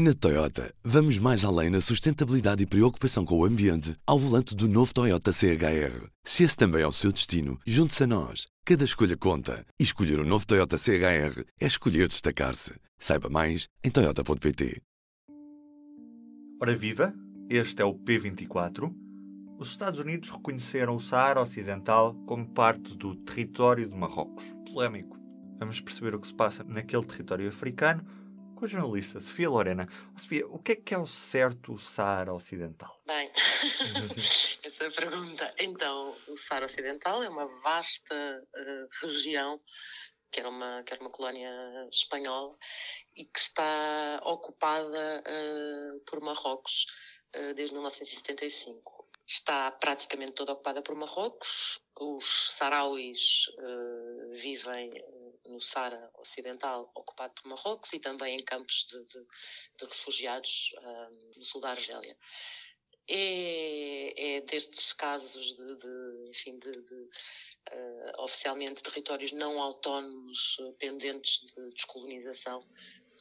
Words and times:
Na 0.00 0.14
Toyota, 0.14 0.72
vamos 0.84 1.18
mais 1.18 1.44
além 1.44 1.70
na 1.70 1.80
sustentabilidade 1.80 2.62
e 2.62 2.66
preocupação 2.66 3.24
com 3.24 3.36
o 3.36 3.44
ambiente 3.44 3.96
ao 4.06 4.16
volante 4.16 4.54
do 4.54 4.68
novo 4.68 4.94
Toyota 4.94 5.32
CHR. 5.32 6.06
Se 6.22 6.44
esse 6.44 6.56
também 6.56 6.82
é 6.82 6.86
o 6.86 6.92
seu 6.92 7.10
destino, 7.10 7.58
junte-se 7.66 8.04
a 8.04 8.06
nós. 8.06 8.46
Cada 8.64 8.84
escolha 8.84 9.16
conta. 9.16 9.66
E 9.76 9.82
escolher 9.82 10.20
o 10.20 10.22
um 10.22 10.24
novo 10.24 10.46
Toyota 10.46 10.78
CHR 10.78 11.42
é 11.60 11.66
escolher 11.66 12.06
destacar-se. 12.06 12.74
Saiba 12.96 13.28
mais 13.28 13.66
em 13.82 13.90
Toyota.pt. 13.90 14.80
Ora 16.62 16.76
viva, 16.76 17.12
este 17.50 17.82
é 17.82 17.84
o 17.84 17.92
P24. 17.92 18.94
Os 19.58 19.68
Estados 19.68 19.98
Unidos 19.98 20.30
reconheceram 20.30 20.94
o 20.94 21.00
Saara 21.00 21.42
Ocidental 21.42 22.14
como 22.24 22.46
parte 22.46 22.96
do 22.96 23.16
território 23.16 23.88
de 23.88 23.96
Marrocos. 23.96 24.54
Polémico. 24.72 25.18
Vamos 25.58 25.80
perceber 25.80 26.14
o 26.14 26.20
que 26.20 26.28
se 26.28 26.34
passa 26.34 26.62
naquele 26.62 27.04
território 27.04 27.48
africano 27.48 28.06
com 28.58 28.64
a 28.64 28.68
jornalista 28.68 29.20
Sofia 29.20 29.48
Lorena. 29.48 29.86
Sofia, 30.16 30.44
o 30.48 30.58
que 30.58 30.72
é 30.72 30.76
que 30.76 30.92
é 30.92 30.98
o 30.98 31.06
certo 31.06 31.78
Saara 31.78 32.34
Ocidental? 32.34 33.00
Bem, 33.06 33.30
essa 34.64 34.84
é 34.84 34.90
pergunta. 34.90 35.54
Então, 35.58 36.16
o 36.26 36.36
Saara 36.36 36.66
Ocidental 36.66 37.22
é 37.22 37.28
uma 37.28 37.46
vasta 37.62 38.14
uh, 38.14 39.06
região 39.06 39.60
que 40.32 40.40
era, 40.40 40.48
uma, 40.48 40.82
que 40.82 40.92
era 40.92 41.00
uma 41.00 41.10
colónia 41.10 41.50
espanhola 41.90 42.56
e 43.16 43.24
que 43.24 43.38
está 43.38 44.20
ocupada 44.24 45.22
uh, 45.22 46.00
por 46.00 46.20
Marrocos 46.20 46.86
uh, 47.36 47.54
desde 47.54 47.72
1975 47.74 49.08
está 49.24 49.70
praticamente 49.70 50.32
toda 50.32 50.52
ocupada 50.52 50.82
por 50.82 50.94
Marrocos. 50.94 51.80
Os 52.00 52.54
sarauis 52.56 53.46
uh, 53.58 54.32
vivem 54.32 54.90
no 55.48 55.60
Sara 55.60 56.10
Ocidental, 56.14 56.90
ocupado 56.94 57.34
por 57.34 57.48
Marrocos, 57.48 57.92
e 57.92 57.98
também 57.98 58.36
em 58.36 58.44
campos 58.44 58.86
de, 58.86 59.02
de, 59.04 59.26
de 59.78 59.84
refugiados 59.86 60.74
um, 60.80 61.38
no 61.38 61.44
sul 61.44 61.60
da 61.60 61.70
Argélia. 61.70 62.16
É, 63.10 64.36
é 64.36 64.40
destes 64.42 64.92
casos 64.92 65.56
de, 65.56 65.76
de 65.76 66.28
enfim, 66.28 66.58
de, 66.58 66.70
uh, 66.70 68.22
oficialmente 68.22 68.82
territórios 68.82 69.32
não 69.32 69.60
autónomos 69.62 70.58
uh, 70.58 70.74
pendentes 70.74 71.40
de 71.40 71.70
descolonização 71.70 72.62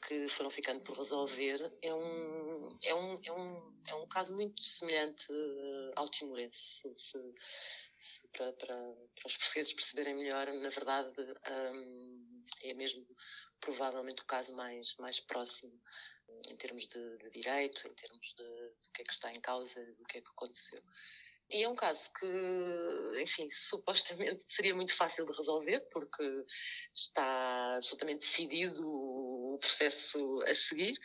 que 0.06 0.28
foram 0.30 0.50
ficando 0.50 0.82
por 0.82 0.98
resolver 0.98 1.72
é 1.82 1.94
um, 1.94 2.78
é 2.82 2.94
um, 2.94 3.20
é 3.24 3.32
um, 3.32 3.82
é 3.88 3.96
um 3.96 4.08
caso 4.08 4.36
muito 4.36 4.62
semelhante 4.62 5.32
uh, 5.32 5.92
ao 5.96 6.10
timorense. 6.10 6.58
Se, 6.58 6.96
se, 6.96 8.28
para, 8.32 8.54
para, 8.54 8.76
para, 8.76 9.28
os 9.28 9.38
portugueses 9.38 9.74
perceberem 9.74 10.16
melhor, 10.16 10.48
na 10.48 10.70
verdade, 10.70 11.14
um, 11.72 12.44
é 12.64 12.74
mesmo 12.74 13.06
provavelmente 13.60 14.22
o 14.22 14.26
caso 14.26 14.56
mais, 14.56 14.96
mais 14.98 15.20
próximo 15.20 15.74
em 16.50 16.58
termos 16.58 16.88
de, 16.88 17.18
de 17.18 17.30
direito, 17.32 17.88
em 17.88 17.94
termos 17.94 18.34
de, 18.34 18.44
do 18.44 18.90
que 18.94 19.02
é 19.02 19.06
que 19.06 19.14
está 19.14 19.34
em 19.34 19.42
causa, 19.42 19.86
do 19.94 20.06
que 20.06 20.18
é 20.18 20.22
que 20.22 20.30
aconteceu. 20.30 20.82
E 21.50 21.64
é 21.64 21.70
um 21.70 21.76
caso 21.76 22.12
que, 22.14 23.22
enfim, 23.22 23.48
supostamente 23.52 24.44
seria 24.48 24.76
muito 24.76 24.94
fácil 24.94 25.26
de 25.26 25.32
resolver, 25.32 25.80
porque 25.92 26.46
está 26.94 27.78
absolutamente 27.78 28.20
decidido 28.20 28.86
processo 29.58 30.44
a 30.48 30.54
seguir 30.54 30.98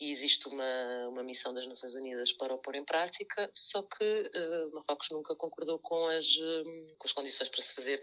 e 0.00 0.12
existe 0.12 0.46
uma, 0.48 1.08
uma 1.08 1.22
missão 1.22 1.52
das 1.52 1.66
Nações 1.66 1.94
Unidas 1.94 2.32
para 2.32 2.54
o 2.54 2.58
pôr 2.58 2.76
em 2.76 2.84
prática, 2.84 3.50
só 3.52 3.82
que 3.82 4.04
uh, 4.04 4.74
Marrocos 4.74 5.10
nunca 5.10 5.34
concordou 5.34 5.78
com 5.78 6.06
as, 6.06 6.36
um, 6.38 6.94
com 6.96 7.06
as 7.06 7.12
condições 7.12 7.48
para 7.48 7.62
se 7.62 7.74
fazer 7.74 8.00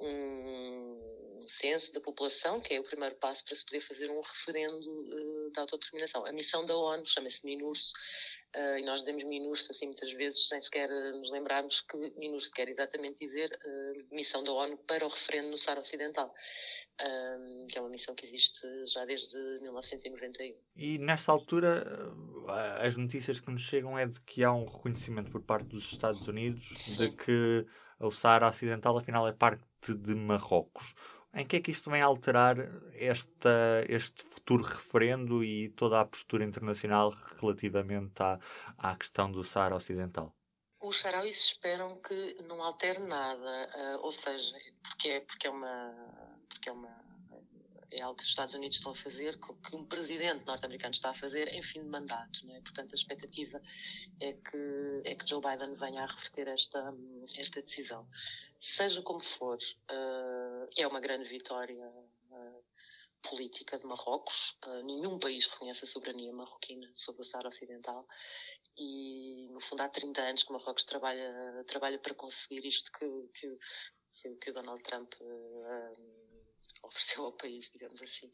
um, 0.00 1.40
um 1.42 1.48
censo 1.48 1.92
da 1.92 2.00
população, 2.00 2.60
que 2.60 2.74
é 2.74 2.80
o 2.80 2.84
primeiro 2.84 3.14
passo 3.16 3.44
para 3.44 3.54
se 3.54 3.64
poder 3.64 3.80
fazer 3.80 4.10
um 4.10 4.20
referendo 4.20 4.90
uh, 4.90 5.50
de 5.52 5.60
autodeterminação. 5.60 6.26
A 6.26 6.32
missão 6.32 6.64
da 6.66 6.76
ONU 6.76 7.06
chama-se 7.06 7.44
MINURSO, 7.44 7.92
Uh, 8.54 8.78
e 8.78 8.82
nós 8.86 9.00
dizemos 9.00 9.22
MINURSO 9.24 9.70
assim 9.70 9.86
muitas 9.86 10.10
vezes 10.12 10.48
sem 10.48 10.58
sequer 10.62 10.88
nos 11.12 11.30
lembrarmos 11.30 11.82
que 11.82 11.96
MINURSO 12.16 12.50
quer 12.52 12.68
exatamente 12.70 13.18
dizer 13.18 13.50
uh, 13.52 14.14
missão 14.14 14.42
da 14.42 14.50
ONU 14.50 14.78
para 14.78 15.04
o 15.04 15.08
referendo 15.08 15.50
no 15.50 15.58
Saara 15.58 15.80
Ocidental, 15.80 16.32
que 17.68 17.76
é 17.76 17.80
uma 17.82 17.90
missão 17.90 18.14
que 18.14 18.24
existe 18.24 18.66
já 18.86 19.04
desde 19.04 19.36
1991. 19.60 20.56
E 20.74 20.96
nesta 20.96 21.32
altura 21.32 21.84
as 22.80 22.96
notícias 22.96 23.40
que 23.40 23.50
nos 23.50 23.60
chegam 23.60 23.98
é 23.98 24.06
de 24.06 24.18
que 24.22 24.42
há 24.42 24.52
um 24.54 24.64
reconhecimento 24.64 25.30
por 25.30 25.42
parte 25.42 25.66
dos 25.66 25.92
Estados 25.92 26.26
Unidos 26.26 26.66
Sim. 26.78 26.96
de 26.96 27.10
que 27.10 27.66
o 28.00 28.10
Saara 28.10 28.48
Ocidental 28.48 28.96
afinal 28.96 29.28
é 29.28 29.32
parte 29.32 29.62
de 29.94 30.14
Marrocos. 30.14 30.94
Em 31.34 31.46
que 31.46 31.56
é 31.56 31.60
que 31.60 31.70
isto 31.70 31.90
vem 31.90 32.00
alterar 32.00 32.56
esta, 32.94 33.84
este 33.88 34.24
futuro 34.24 34.62
referendo 34.64 35.44
e 35.44 35.68
toda 35.68 36.00
a 36.00 36.04
postura 36.06 36.44
internacional 36.44 37.12
relativamente 37.38 38.22
à, 38.22 38.38
à 38.78 38.96
questão 38.96 39.30
do 39.30 39.44
Saara 39.44 39.76
Ocidental? 39.76 40.34
Os 40.80 41.00
sarauis 41.00 41.36
esperam 41.36 42.00
que 42.00 42.36
não 42.44 42.62
altere 42.62 43.00
nada, 43.00 43.96
uh, 43.96 44.04
ou 44.04 44.12
seja, 44.12 44.56
porque 44.82 45.08
é, 45.08 45.20
porque 45.20 45.46
é 45.46 45.50
uma. 45.50 45.94
Porque 46.48 46.68
é 46.68 46.72
uma 46.72 46.95
é 47.96 48.02
algo 48.02 48.16
que 48.16 48.22
os 48.22 48.28
Estados 48.28 48.54
Unidos 48.54 48.76
estão 48.76 48.92
a 48.92 48.94
fazer, 48.94 49.38
que 49.38 49.74
um 49.74 49.84
presidente 49.84 50.44
norte-americano 50.46 50.92
está 50.92 51.10
a 51.10 51.14
fazer 51.14 51.48
em 51.52 51.62
fim 51.62 51.80
de 51.80 51.88
mandato. 51.88 52.46
Não 52.46 52.54
é? 52.54 52.60
Portanto, 52.60 52.92
a 52.92 52.94
expectativa 52.94 53.60
é 54.20 54.32
que, 54.34 55.02
é 55.04 55.14
que 55.14 55.26
Joe 55.26 55.40
Biden 55.40 55.74
venha 55.74 56.02
a 56.02 56.06
reverter 56.06 56.48
esta, 56.48 56.94
esta 57.36 57.62
decisão. 57.62 58.06
Seja 58.60 59.02
como 59.02 59.20
for, 59.20 59.56
uh, 59.56 60.68
é 60.76 60.86
uma 60.86 61.00
grande 61.00 61.28
vitória 61.28 61.88
uh, 62.30 62.64
política 63.28 63.78
de 63.78 63.86
Marrocos. 63.86 64.58
Uh, 64.66 64.82
nenhum 64.82 65.18
país 65.18 65.46
reconhece 65.46 65.84
a 65.84 65.86
soberania 65.86 66.32
marroquina 66.32 66.90
sobre 66.94 67.22
o 67.22 67.24
Saara 67.24 67.48
Ocidental 67.48 68.06
e, 68.76 69.48
no 69.50 69.60
fundo, 69.60 69.82
há 69.82 69.88
30 69.88 70.20
anos 70.20 70.42
que 70.44 70.52
Marrocos 70.52 70.84
trabalha, 70.84 71.64
trabalha 71.66 71.98
para 71.98 72.14
conseguir 72.14 72.66
isto 72.66 72.90
que, 72.92 73.06
que, 73.34 73.58
que, 74.12 74.34
que 74.36 74.50
o 74.50 74.54
Donald 74.54 74.82
Trump 74.82 75.14
ofereceu 76.82 77.24
ao 77.24 77.32
país, 77.32 77.70
digamos 77.70 78.00
assim. 78.02 78.32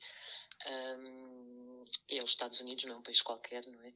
Um, 0.66 1.84
é 2.08 2.22
os 2.22 2.30
Estados 2.30 2.60
Unidos, 2.60 2.84
não 2.84 2.94
é 2.94 2.98
um 2.98 3.02
país 3.02 3.20
qualquer, 3.22 3.66
não 3.66 3.80
é? 3.82 3.92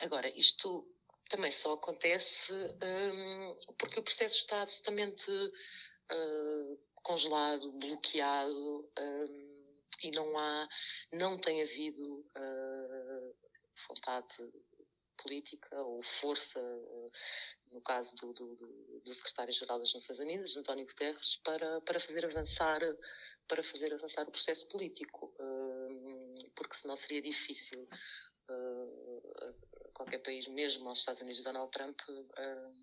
agora, 0.00 0.28
isto 0.38 0.86
também 1.28 1.50
só 1.50 1.74
acontece 1.74 2.52
um, 2.52 3.56
porque 3.76 4.00
o 4.00 4.02
processo 4.02 4.38
está 4.38 4.62
absolutamente 4.62 5.30
uh, 5.30 6.78
congelado, 7.02 7.72
bloqueado 7.72 8.90
um, 8.98 9.74
e 10.02 10.10
não 10.10 10.38
há, 10.38 10.68
não 11.12 11.38
tem 11.40 11.62
havido 11.62 12.20
uh, 12.20 13.36
vontade 13.88 14.34
política 15.22 15.80
ou 15.82 16.02
força, 16.02 16.60
uh, 16.60 17.12
no 17.72 17.80
caso 17.82 18.14
do, 18.16 18.32
do, 18.32 19.00
do 19.04 19.12
secretário-geral 19.12 19.78
das 19.78 19.92
Nações 19.94 20.18
Unidas, 20.18 20.56
António 20.56 20.86
Guterres, 20.86 21.36
para, 21.44 21.80
para 21.82 22.00
fazer 22.00 22.24
avançar 22.24 22.80
para 23.48 23.62
fazer 23.62 23.92
avançar 23.94 24.28
o 24.28 24.30
processo 24.30 24.68
político, 24.68 25.34
porque 26.54 26.76
senão 26.76 26.94
seria 26.96 27.22
difícil 27.22 27.88
qualquer 29.94 30.18
país, 30.18 30.46
mesmo 30.48 30.88
aos 30.88 31.00
Estados 31.00 31.20
Unidos 31.20 31.42
Donald 31.42 31.70
Trump, 31.70 31.98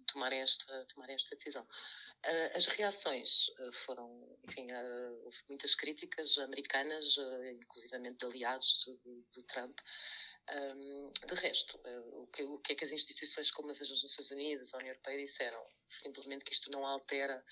tomarem, 0.08 0.42
esta, 0.42 0.86
tomarem 0.94 1.16
esta 1.16 1.36
decisão. 1.36 1.66
As 2.54 2.66
reações 2.66 3.48
foram, 3.86 4.38
enfim, 4.44 4.68
houve 5.24 5.38
muitas 5.48 5.76
críticas 5.76 6.38
americanas, 6.40 7.16
inclusivamente 7.54 8.18
de 8.18 8.26
aliados 8.26 8.86
de 9.32 9.44
Trump. 9.44 9.78
Um, 10.48 11.12
de 11.26 11.34
resto, 11.36 11.80
o 12.14 12.28
que, 12.28 12.44
o, 12.44 12.60
que, 12.60 12.74
é 12.74 12.76
que 12.76 12.84
as 12.84 12.92
instituições 12.92 13.50
como 13.50 13.72
as 13.72 13.80
Nações 13.80 14.32
Unidas, 14.32 14.74
a 14.74 14.78
União 14.78 14.92
Europeia 14.92 15.26
disseram? 15.26 15.66
Simplesmente 15.88 16.46
que 16.46 16.54
isto 16.54 16.70
não 16.72 16.86
altera 16.86 17.44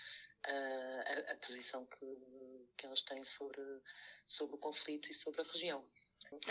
a, 0.45 1.31
a, 1.31 1.35
posição 1.37 1.85
que, 1.87 2.05
que 2.77 2.85
elas 2.85 3.01
têm 3.01 3.23
sobre, 3.23 3.61
sobre 4.25 4.55
o 4.55 4.59
conflito 4.59 5.09
e 5.09 5.13
sobre 5.13 5.41
a 5.41 5.43
região. 5.45 5.83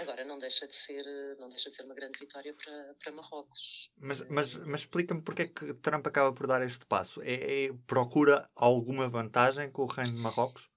Agora, 0.01 0.25
não 0.25 0.39
deixa 0.39 0.67
de 0.67 0.77
ser, 0.77 1.05
não 1.39 1.49
deixa 1.49 1.69
de 1.71 1.77
ser 1.77 1.85
uma 1.85 1.95
grande 1.95 2.19
vitória 2.19 2.55
para, 2.55 2.95
para 2.95 3.13
Marrocos. 3.13 3.91
Mas, 3.97 4.21
mas, 4.29 4.57
mas 4.57 4.81
explica-me 4.83 5.23
porque 5.23 5.43
é 5.43 5.49
que 5.49 5.75
Trump 5.75 6.07
acaba 6.07 6.33
por 6.33 6.47
dar 6.47 6.63
este 6.63 6.87
passo. 6.87 7.21
É, 7.23 7.65
é, 7.65 7.73
procura 7.87 8.49
alguma 8.55 9.09
vantagem 9.09 9.71
com 9.71 9.83
o 9.83 9.87
reino 9.87 10.13
de 10.13 10.19
Marrocos? 10.19 10.71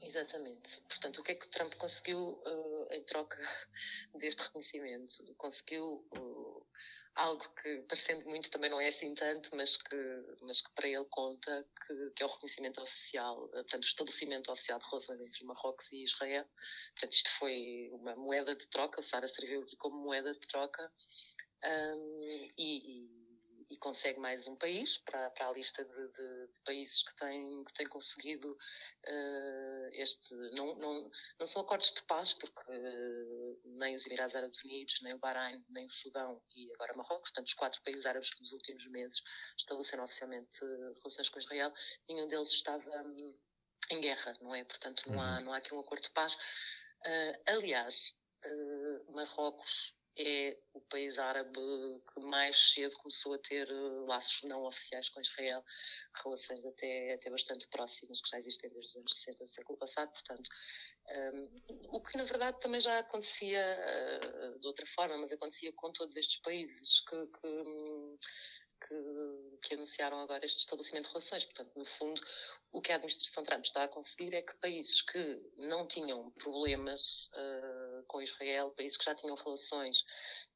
Exatamente. 0.00 0.80
Portanto, 0.82 1.20
o 1.20 1.22
que 1.24 1.32
é 1.32 1.34
que 1.34 1.48
Trump 1.48 1.74
conseguiu 1.74 2.18
uh, 2.18 2.73
em 2.94 3.04
troca 3.04 3.38
deste 4.14 4.42
reconhecimento? 4.42 5.34
Conseguiu 5.36 6.06
uh, 6.16 6.66
algo 7.14 7.44
que, 7.62 7.82
parecendo 7.82 8.28
muito, 8.28 8.50
também 8.50 8.70
não 8.70 8.80
é 8.80 8.88
assim 8.88 9.14
tanto, 9.14 9.50
mas 9.54 9.76
que, 9.76 9.96
mas 10.42 10.60
que 10.60 10.72
para 10.74 10.88
ele 10.88 11.04
conta, 11.10 11.66
que, 11.86 12.10
que 12.10 12.22
é 12.22 12.26
o 12.26 12.30
reconhecimento 12.30 12.82
oficial, 12.82 13.48
eh, 13.52 13.62
portanto, 13.62 13.84
o 13.84 13.86
estabelecimento 13.86 14.52
oficial 14.52 14.78
de 14.78 14.86
relações 14.86 15.20
entre 15.20 15.44
Marrocos 15.44 15.92
e 15.92 16.02
Israel. 16.02 16.44
Portanto, 16.94 17.12
isto 17.12 17.30
foi 17.38 17.90
uma 17.92 18.16
moeda 18.16 18.54
de 18.56 18.66
troca, 18.66 19.00
o 19.00 19.02
Sara 19.02 19.28
serviu 19.28 19.62
aqui 19.62 19.76
como 19.76 19.96
moeda 20.02 20.34
de 20.34 20.40
troca, 20.40 20.92
um, 21.64 22.48
e, 22.58 23.06
e 23.08 23.23
consegue 23.78 24.18
mais 24.18 24.46
um 24.46 24.56
país 24.56 24.98
para, 24.98 25.30
para 25.30 25.48
a 25.48 25.52
lista 25.52 25.84
de, 25.84 26.08
de, 26.08 26.46
de, 26.46 26.60
países 26.64 27.02
que 27.02 27.14
têm, 27.16 27.64
que 27.64 27.72
têm 27.74 27.86
conseguido 27.86 28.50
uh, 28.52 29.88
este. 29.92 30.34
Não, 30.52 30.74
não, 30.76 31.10
não 31.38 31.46
são 31.46 31.62
acordos 31.62 31.92
de 31.92 32.02
paz, 32.04 32.32
porque 32.32 32.70
uh, 32.70 33.60
nem 33.64 33.94
os 33.94 34.06
Emirados 34.06 34.34
Árabes 34.34 34.62
Unidos, 34.64 35.00
nem 35.02 35.14
o 35.14 35.18
Bahrein, 35.18 35.64
nem 35.68 35.86
o 35.86 35.92
Sudão 35.92 36.42
e 36.54 36.72
agora 36.74 36.96
Marrocos, 36.96 37.30
portanto, 37.30 37.46
os 37.46 37.54
quatro 37.54 37.82
países 37.82 38.06
árabes 38.06 38.32
que 38.32 38.40
nos 38.40 38.52
últimos 38.52 38.86
meses 38.88 39.22
estabeleceram 39.58 40.04
oficialmente 40.04 40.64
uh, 40.64 40.94
relações 40.98 41.28
com 41.28 41.38
Israel, 41.38 41.72
nenhum 42.08 42.26
deles 42.26 42.50
estava 42.50 42.90
um, 43.02 43.38
em 43.90 44.00
guerra, 44.00 44.36
não 44.40 44.54
é? 44.54 44.64
Portanto, 44.64 45.02
não, 45.10 45.20
há, 45.20 45.36
uhum. 45.36 45.44
não 45.44 45.52
há 45.52 45.58
aqui 45.58 45.74
um 45.74 45.80
acordo 45.80 46.02
de 46.02 46.10
paz. 46.10 46.36
aliás, 47.46 48.14
Marrocos 49.08 49.94
é 50.16 50.56
o 50.72 50.80
país 50.82 51.18
árabe 51.18 51.60
que 52.12 52.20
mais 52.20 52.56
cedo 52.72 52.94
começou 52.96 53.34
a 53.34 53.38
ter 53.38 53.68
eh, 53.68 54.04
laços 54.06 54.42
não 54.44 54.64
oficiais 54.64 55.08
com 55.08 55.20
Israel, 55.20 55.64
relações 56.22 56.64
até, 56.64 57.14
até 57.14 57.30
bastante 57.30 57.66
próximas, 57.68 58.20
que 58.20 58.28
já 58.28 58.38
existem 58.38 58.70
desde 58.70 58.90
os 58.90 58.96
anos 58.96 59.14
60 59.14 59.38
do 59.38 59.46
século 59.46 59.78
passado, 59.78 60.12
portanto, 60.12 60.48
um, 61.06 61.12
ehm, 61.12 61.48
o 61.88 62.00
que 62.00 62.16
na 62.16 62.24
verdade 62.24 62.60
também 62.60 62.80
já 62.80 62.98
acontecia 62.98 63.60
uh, 63.60 64.58
de 64.58 64.66
outra 64.66 64.86
forma, 64.86 65.18
mas 65.18 65.32
acontecia 65.32 65.72
com 65.74 65.92
todos 65.92 66.16
estes 66.16 66.40
países 66.40 67.00
que, 67.00 67.26
que 67.26 68.18
que, 68.86 69.58
que, 69.62 69.74
anunciaram 69.74 70.18
agora 70.20 70.44
este 70.44 70.60
estabelecimento 70.60 71.04
de 71.04 71.10
relações. 71.10 71.44
Portanto, 71.44 71.72
no 71.76 71.84
fundo, 71.84 72.20
o 72.72 72.80
que 72.80 72.92
a 72.92 72.96
administração 72.96 73.44
Trump 73.44 73.64
está 73.64 73.84
a 73.84 73.88
conseguir 73.88 74.34
é 74.34 74.42
que 74.42 74.54
países 74.56 75.02
que 75.02 75.42
não 75.56 75.86
tinham 75.86 76.30
problemas 76.32 77.30
uh, 77.34 78.04
com 78.06 78.20
Israel, 78.22 78.70
países 78.72 78.98
que 78.98 79.04
já 79.04 79.14
tinham 79.14 79.34
relações 79.36 80.04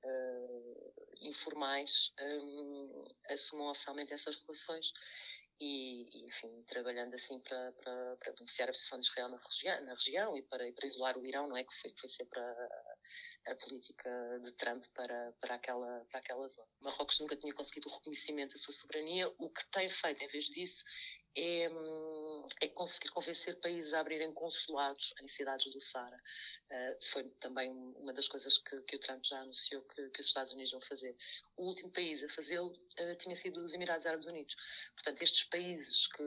uh, 0.05 0.95
informais, 1.23 2.13
um, 2.21 3.05
assumam 3.31 3.71
oficialmente 3.71 4.13
essas 4.13 4.37
relações 4.37 4.93
e, 5.61 6.25
enfim, 6.25 6.63
trabalhando 6.69 7.15
assim 7.15 7.41
para, 7.41 7.73
para, 7.73 8.17
para 8.17 8.33
beneficiar 8.33 8.69
a 8.69 8.73
posição 8.73 8.99
de 8.99 9.07
Israel 9.07 9.29
na 9.29 9.39
região, 9.39 9.85
na 9.85 9.95
região 9.95 10.37
e 10.37 10.43
para, 10.43 10.73
para 10.73 10.87
isolar 10.87 11.19
o 11.19 11.27
Irão, 11.27 11.49
não 11.49 11.57
é? 11.57 11.65
Que 11.65 11.75
foi, 11.75 11.91
foi 11.99 12.09
sempre 12.09 12.39
a, 12.39 12.69
a 13.47 13.55
política 13.57 14.41
de 14.43 14.53
Trump 14.53 14.85
para, 14.95 15.33
para, 15.41 15.55
aquela, 15.55 16.05
para 16.11 16.21
aquela 16.21 16.49
zona. 16.49 16.69
Marrocos 16.81 17.21
nunca 17.21 17.37
tinha 17.37 17.55
conseguido 17.55 17.89
o 17.89 17.93
reconhecimento 17.93 18.53
da 18.53 18.59
sua 18.59 18.75
soberania, 18.75 19.33
o 19.39 19.51
que 19.51 19.67
tem 19.71 19.89
feito, 19.89 20.23
em 20.23 20.29
vez 20.29 20.45
disso, 20.47 20.85
é, 21.37 21.71
hum, 21.71 22.47
é, 22.61 22.69
conseguir 22.69 23.11
convencer 23.11 23.61
países 23.61 23.93
a 23.93 24.01
abrirem 24.01 24.33
consulados 24.33 25.15
em 25.23 25.29
cidades 25.29 25.73
do 25.73 25.81
Sara. 25.81 26.17
Uh, 26.71 27.05
foi 27.05 27.25
também 27.39 27.71
uma 27.71 28.13
das 28.13 28.29
coisas 28.29 28.59
que, 28.59 28.81
que 28.83 28.97
o 28.97 28.99
Trump 28.99 29.25
já 29.25 29.41
anunciou 29.41 29.83
que, 29.83 30.11
que, 30.11 30.21
os 30.21 30.27
Estados 30.27 30.53
Unidos 30.53 30.73
vão 30.73 30.81
fazer. 30.81 31.17
O 31.57 31.67
último 31.67 31.91
país 31.93 32.23
a 32.25 32.29
fazê-lo 32.29 32.73
uh, 32.73 33.15
tinha 33.19 33.37
sido 33.37 33.65
os 33.65 33.73
Emirados 33.73 34.07
Árabes 34.07 34.27
Unidos. 34.27 34.57
Portanto, 34.95 35.23
estes 35.23 35.45
países 35.45 36.09
que, 36.09 36.23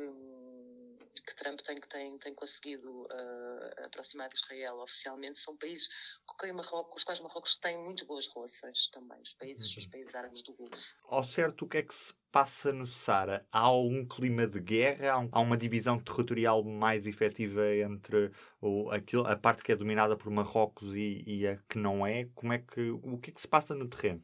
que 1.19 1.35
Trump 1.35 1.59
tem, 1.61 1.75
tem, 1.77 2.17
tem 2.17 2.33
conseguido 2.33 3.03
uh, 3.03 3.85
aproximar 3.85 4.29
de 4.29 4.35
Israel 4.35 4.79
oficialmente 4.79 5.39
são 5.39 5.55
países 5.57 5.89
com 6.25 6.53
Marrocos, 6.53 6.95
os 6.97 7.03
quais 7.03 7.19
Marrocos 7.19 7.55
tem 7.55 7.83
muito 7.83 8.05
boas 8.05 8.27
relações 8.33 8.87
também, 8.89 9.19
os 9.21 9.33
países, 9.33 9.71
uhum. 9.71 9.79
os 9.79 9.85
países 9.85 10.15
árabes 10.15 10.41
do 10.41 10.53
Golfo. 10.53 10.95
Ao 11.05 11.23
certo, 11.23 11.65
o 11.65 11.67
que 11.67 11.77
é 11.77 11.83
que 11.83 11.93
se 11.93 12.13
passa 12.31 12.71
no 12.71 12.87
Sara? 12.87 13.45
Há 13.51 13.59
algum 13.59 14.05
clima 14.05 14.47
de 14.47 14.59
guerra? 14.59 15.13
Há, 15.13 15.27
há 15.31 15.39
uma 15.39 15.57
divisão 15.57 15.99
territorial 15.99 16.63
mais 16.63 17.05
efetiva 17.05 17.75
entre 17.75 18.31
o, 18.61 18.89
aquilo, 18.89 19.27
a 19.27 19.35
parte 19.35 19.63
que 19.63 19.71
é 19.71 19.75
dominada 19.75 20.15
por 20.15 20.31
Marrocos 20.31 20.95
e, 20.95 21.23
e 21.27 21.47
a 21.47 21.57
que 21.57 21.77
não 21.77 22.05
é? 22.05 22.25
Como 22.33 22.53
é 22.53 22.59
que, 22.59 22.89
o 22.89 23.17
que 23.17 23.29
é 23.29 23.33
que 23.33 23.41
se 23.41 23.47
passa 23.47 23.75
no 23.75 23.87
terreno? 23.87 24.21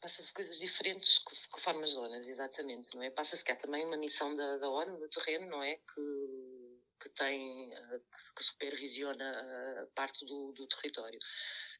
Passa-se 0.00 0.32
coisas 0.32 0.58
diferentes 0.58 1.18
conforme 1.50 1.82
as 1.82 1.90
zonas, 1.90 2.28
exatamente, 2.28 2.94
não 2.94 3.02
é? 3.02 3.10
Passa-se 3.10 3.44
que 3.44 3.50
há 3.50 3.56
também 3.56 3.84
uma 3.84 3.96
missão 3.96 4.34
da, 4.36 4.58
da 4.58 4.70
ONU 4.70 4.98
no 4.98 5.08
terreno, 5.08 5.46
não 5.46 5.62
é? 5.62 5.76
Que, 5.76 6.78
que 7.00 7.08
tem, 7.10 7.74
eh, 7.74 8.00
que 8.36 8.44
supervisiona 8.44 9.82
a 9.82 9.86
parte 9.94 10.24
do, 10.24 10.52
do 10.52 10.66
território. 10.68 11.18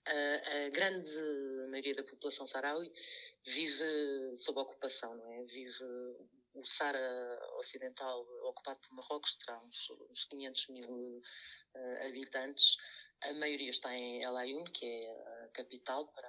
A, 0.07 0.67
a, 0.67 0.69
grande 0.71 1.11
maioria 1.71 1.95
da 1.95 2.03
população 2.03 2.47
saharaui 2.47 2.91
vive 3.45 4.37
sob 4.37 4.61
ocupação, 4.61 5.15
não 5.15 5.33
é? 5.33 5.45
Vive 5.45 5.85
o 6.55 6.65
Sara 6.65 7.39
Ocidental 7.59 8.27
ocupado 8.43 8.81
por 8.81 8.95
Marrocos 8.95 9.37
terá 9.37 9.59
uns, 9.61 9.91
uns 10.11 10.25
500 10.25 10.69
mil 10.69 11.23
uh, 11.75 12.07
habitantes. 12.07 12.77
A 13.23 13.33
maioria 13.35 13.71
está 13.71 13.95
em 13.95 14.23
El 14.23 14.37
Ayoun, 14.37 14.65
que 14.65 14.85
é 14.85 15.45
a 15.45 15.49
capital 15.49 16.07
para 16.09 16.28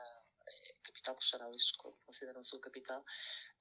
capital, 0.91 1.15
que 1.15 1.23
os 1.23 1.29
sarauis 1.29 1.71
consideram 2.05 2.43
sua 2.43 2.59
capital, 2.59 3.03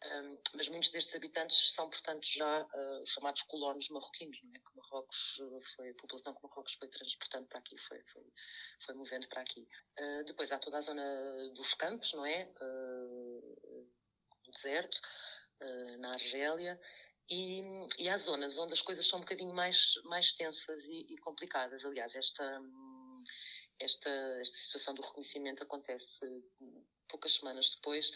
um, 0.05 0.39
mas 0.55 0.69
muitos 0.69 0.91
destes 0.91 1.15
habitantes 1.15 1.73
são, 1.73 1.89
portanto, 1.89 2.25
já 2.25 2.63
uh, 2.63 3.07
chamados 3.07 3.43
colonos 3.43 3.89
marroquinos, 3.89 4.41
não 4.43 4.51
é? 4.51 4.59
Que 4.59 4.77
Marrocos 4.77 5.41
foi, 5.75 5.91
a 5.91 5.95
população 5.95 6.35
que 6.35 6.43
Marrocos 6.43 6.75
foi 6.75 6.89
transportando 6.89 7.49
para 7.49 7.59
aqui, 7.59 7.77
foi, 7.79 8.03
foi, 8.13 8.33
foi 8.81 8.95
movendo 8.95 9.29
para 9.29 9.43
aqui. 9.43 9.67
Uh, 9.99 10.25
depois 10.25 10.53
há 10.53 10.59
toda 10.59 10.79
a 10.79 10.81
zona 10.81 11.05
dos 11.55 11.75
campos, 11.75 12.13
não 12.13 12.25
é? 12.25 12.53
Uh, 12.61 13.91
deserto, 14.51 14.99
na 15.99 16.13
Argélia, 16.13 16.81
e, 17.31 17.63
e 17.99 18.09
há 18.09 18.17
zonas 18.17 18.57
onde 18.57 18.73
as 18.73 18.81
coisas 18.81 19.07
são 19.07 19.19
um 19.19 19.23
bocadinho 19.23 19.55
mais, 19.55 20.01
mais 20.05 20.33
tensas 20.33 20.85
e, 20.87 21.07
e 21.11 21.19
complicadas. 21.19 21.85
Aliás, 21.85 22.15
esta, 22.15 22.63
esta, 23.81 24.11
esta 24.41 24.57
situação 24.57 24.95
do 24.95 25.03
reconhecimento 25.03 25.63
acontece 25.63 26.25
poucas 27.09 27.35
semanas 27.35 27.75
depois 27.77 28.11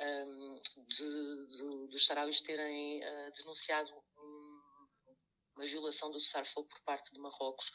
um, 0.00 0.60
de, 0.88 1.46
de, 1.46 1.88
dos 1.88 2.04
sarauis 2.04 2.40
terem 2.40 3.02
uh, 3.04 3.30
denunciado 3.36 3.92
um, 4.18 4.60
uma 5.56 5.66
violação 5.66 6.10
do 6.10 6.20
cessar-fogo 6.20 6.68
por 6.68 6.80
parte 6.80 7.12
de 7.12 7.20
Marrocos, 7.20 7.70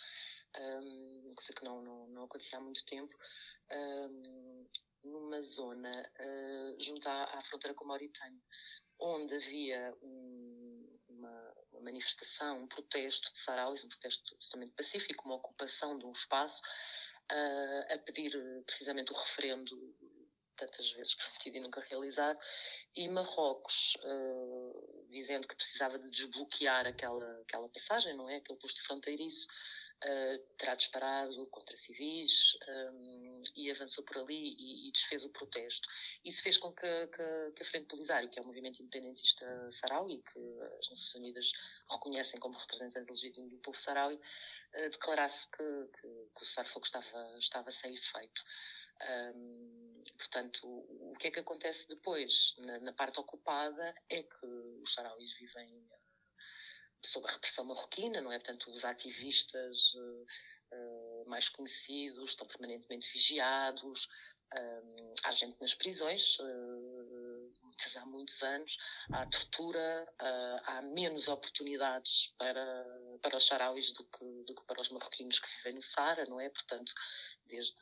um, 0.58 1.32
coisa 1.36 1.54
que 1.54 1.64
não, 1.64 1.82
não, 1.82 2.08
não 2.08 2.24
acontecia 2.24 2.58
há 2.58 2.62
muito 2.62 2.84
tempo, 2.86 3.16
numa 5.04 5.42
zona 5.42 6.12
uh, 6.20 6.82
junto 6.82 7.08
à, 7.08 7.38
à, 7.38 7.42
fronteira 7.42 7.74
com 7.74 7.86
a 7.86 7.88
Mauritânia, 7.90 8.42
onde 9.00 9.36
havia 9.36 9.96
uma, 10.02 11.54
uma, 11.72 11.82
manifestação, 11.82 12.64
um 12.64 12.68
protesto 12.68 13.32
de 13.32 13.38
sarauis, 13.38 13.84
um 13.84 13.88
protesto 13.88 14.36
absolutamente 14.36 14.76
pacífico, 14.76 15.26
uma 15.26 15.36
ocupação 15.36 15.98
de 15.98 16.06
um 16.06 16.12
espaço, 16.12 16.62
uh, 17.32 17.94
a 17.94 17.98
pedir 18.00 18.32
precisamente 18.66 19.12
o 19.12 19.16
referendo 19.16 19.76
tantas 20.56 20.92
vezes 20.92 21.16
prometido 21.16 21.58
e 21.58 21.60
nunca 21.62 21.82
realizado, 21.82 22.38
e 22.96 23.08
Marrocos 23.08 23.98
uh, 24.04 25.08
dizendo 25.10 25.48
que 25.48 25.56
precisava 25.56 25.98
de 25.98 26.12
desbloquear 26.12 26.86
aquela, 26.86 27.42
aquela 27.42 27.70
passagem, 27.70 28.16
não 28.16 28.30
é? 28.30 28.36
Aquele 28.36 28.60
posto 28.60 28.84
fronteiriço, 28.84 29.48
uh, 30.04 30.56
terá 30.58 30.76
disparado 30.76 31.46
contra 31.48 31.76
civis 31.76 32.58
um, 32.68 33.42
eh, 33.46 33.52
e 33.56 33.72
avançou 33.72 34.04
por 34.04 34.18
ali 34.18 34.56
e, 34.58 34.88
e, 34.88 34.92
desfez 34.92 35.24
o 35.24 35.30
protesto. 35.30 35.88
Isso 36.24 36.42
fez 36.44 36.58
com 36.58 36.72
que, 36.74 37.08
que, 37.08 37.52
que 37.56 37.62
a 37.62 37.66
Frente 37.66 37.88
Polisário, 37.88 38.30
que 38.30 38.40
é 38.40 38.42
o 38.42 38.46
movimento 38.46 38.82
independentista 38.82 39.46
saraui, 39.72 40.22
que 40.22 40.40
as 40.80 40.90
Nações 40.90 41.16
Unidas 41.16 41.52
reconhecem 41.90 42.40
como 42.40 42.58
representante 42.58 43.10
legítimo 43.10 43.50
do 43.50 43.58
povo 43.58 43.78
saraui, 43.78 44.16
uh, 44.16 44.90
declarasse 44.90 45.48
que, 45.50 45.58
que, 45.58 46.08
que 46.08 46.42
o 46.42 46.46
cessar-fogo 46.46 46.86
estava, 46.86 47.38
estava 47.38 47.72
sem 47.72 47.94
efeito. 47.94 48.44
Um, 49.02 50.04
portanto, 50.18 50.68
o, 50.68 51.16
que 51.18 51.28
é 51.28 51.32
que 51.32 51.40
acontece 51.40 51.88
depois? 51.88 52.56
Na, 52.60 52.80
na 52.80 52.94
parte 52.94 53.20
ocupada 53.20 53.96
é 54.10 54.24
que 54.24 54.46
os 54.46 54.94
sarauis 54.94 55.34
vivem 55.34 55.88
sob 57.04 57.28
a 57.28 57.32
repressão 57.32 57.66
marroquina, 57.66 58.22
não 58.22 58.32
é? 58.32 58.40
Portanto, 58.40 58.72
os 58.72 58.84
ativistas 58.84 59.94
uh, 59.94 60.26
uh, 60.74 61.30
mais 61.30 61.50
conhecidos 61.50 62.32
estão 62.32 62.48
permanentemente 62.48 63.12
vigiados, 63.12 64.08
um, 64.56 65.14
há 65.24 65.32
gente 65.32 65.60
nas 65.62 65.76
prisões, 65.76 66.38
há 67.96 68.06
muitos 68.06 68.42
anos, 68.42 68.78
há 69.12 69.26
tortura, 69.28 70.12
há 70.66 70.82
menos 70.82 71.28
oportunidades 71.28 72.34
para, 72.38 72.86
para 73.22 73.38
os 73.38 73.46
sarauis 73.46 73.92
do 73.92 74.04
que, 74.06 74.26
do 74.46 74.56
que 74.56 74.66
para 74.66 74.82
os 74.82 74.90
marroquinos 74.90 75.40
que 75.40 75.48
vivem 75.58 75.76
no 75.76 75.82
Sara, 75.82 76.26
não 76.26 76.40
é? 76.40 76.50
Portanto, 76.50 76.92
desde 77.46 77.82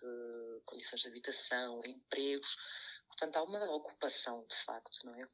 condições 0.65 1.01
de 1.01 1.07
habitação, 1.07 1.81
empregos. 1.85 2.57
Portanto, 3.07 3.37
há 3.37 3.43
uma 3.43 3.71
ocupação, 3.71 4.45
de 4.49 4.55
facto, 4.57 5.05
não 5.05 5.15
é? 5.15 5.27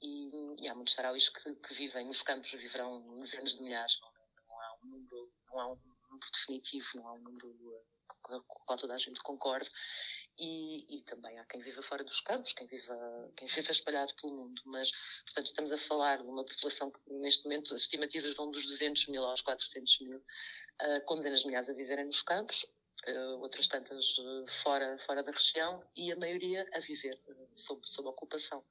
E, 0.00 0.62
e 0.62 0.68
há 0.68 0.74
muitos 0.74 0.94
sarauis 0.94 1.28
que, 1.28 1.54
que, 1.54 1.74
vivem 1.74 2.06
nos 2.06 2.22
campos, 2.22 2.52
viverão 2.52 3.18
dezenas 3.18 3.54
de 3.54 3.62
milhares, 3.62 3.98
não, 4.00 4.08
é? 4.08 4.12
não, 4.48 4.60
há 4.60 4.74
um 4.82 4.86
número, 4.86 5.32
não 5.48 5.60
há 5.60 5.66
um 5.72 5.76
número 6.10 6.30
definitivo, 6.32 6.86
não 6.94 7.08
há 7.08 7.12
um 7.14 7.18
número 7.18 7.84
com 8.22 8.36
o 8.36 8.42
qual 8.66 8.78
toda 8.78 8.94
a 8.94 8.98
gente 8.98 9.20
concorde. 9.22 9.68
E, 10.38 10.98
e, 10.98 11.02
também 11.04 11.38
há 11.38 11.46
quem 11.46 11.62
viva 11.62 11.82
fora 11.82 12.04
dos 12.04 12.20
campos, 12.20 12.52
quem 12.52 12.66
viva, 12.66 13.32
quem 13.38 13.48
viva 13.48 13.70
espalhado 13.70 14.14
pelo 14.20 14.36
mundo. 14.36 14.60
Mas, 14.66 14.90
portanto, 15.24 15.46
estamos 15.46 15.72
a 15.72 15.78
falar 15.78 16.18
de 16.18 16.28
uma 16.28 16.44
população 16.44 16.90
que, 16.90 17.00
neste 17.06 17.44
momento, 17.44 17.74
as 17.74 17.82
estimativas 17.82 18.34
vão 18.34 18.50
dos 18.50 18.66
200 18.66 19.06
mil 19.06 19.24
aos 19.24 19.40
400 19.40 20.00
mil, 20.00 20.18
uh, 20.18 21.04
com 21.06 21.16
dezenas 21.16 21.40
de 21.40 21.46
milhares 21.46 21.70
a 21.70 21.72
viverem 21.72 22.04
nos 22.04 22.20
campos, 22.20 22.66
outras 23.40 23.68
tantas 23.68 24.18
uh, 24.18 24.44
fora, 24.62 24.98
fora 25.06 25.22
da 25.22 25.32
região 25.32 25.82
e 25.96 26.12
a 26.12 26.16
maioria 26.16 26.66
a 26.74 26.80
viver 26.80 27.18
uh, 27.28 27.48
sob, 27.54 27.80
sob 27.84 28.08
ocupação 28.08 28.64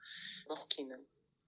marroquina. 0.47 0.99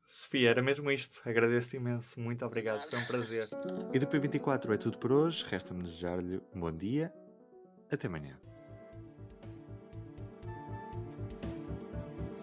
Sofia, 0.06 0.50
era 0.52 0.62
mesmo 0.62 0.90
isto. 0.90 1.22
Agradeço-te 1.28 1.76
imenso. 1.76 2.18
Muito 2.20 2.46
obrigado. 2.46 2.90
Foi 2.90 2.98
um 2.98 3.06
prazer. 3.06 3.50
E 3.94 4.00
do 4.00 4.08
P24 4.08 4.74
é 4.74 4.78
tudo 4.78 4.98
por 4.98 5.12
hoje. 5.12 5.46
Resta-me 5.46 5.84
desejar-lhe 5.84 6.42
um 6.54 6.60
bom 6.62 6.72
dia. 6.72 7.14
Até 7.92 8.08
amanhã. 8.08 8.40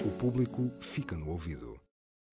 O 0.05 0.11
público 0.19 0.71
fica 0.81 1.17
no 1.17 1.31
ouvido. 1.31 1.84